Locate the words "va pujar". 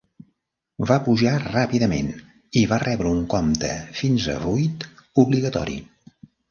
0.91-1.33